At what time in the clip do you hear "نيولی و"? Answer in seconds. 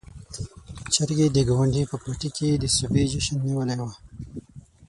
3.45-3.91